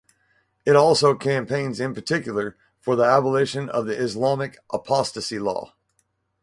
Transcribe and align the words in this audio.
It 0.65 0.75
also 0.75 1.13
campaigns 1.13 1.79
in 1.79 1.93
particular 1.93 2.57
for 2.79 2.95
the 2.95 3.03
abolition 3.03 3.69
of 3.69 3.85
the 3.85 3.95
Islamic 3.95 4.57
apostasy 4.73 5.37
law. 5.37 5.75